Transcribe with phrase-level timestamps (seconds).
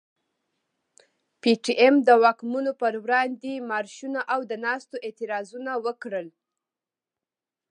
[1.41, 6.27] پي ټي ايم د واکمنو پر وړاندي مارشونه او د ناستو اعتراضونه وکړل.